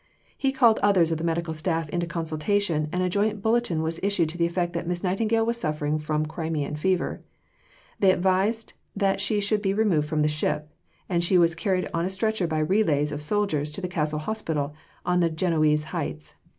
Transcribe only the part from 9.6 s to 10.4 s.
be removed from the